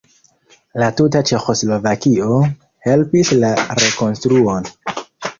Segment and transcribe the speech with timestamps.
[0.83, 2.39] La tuta Ĉeĥoslovakio
[2.85, 3.51] helpis la
[3.81, 4.71] rekonstruon.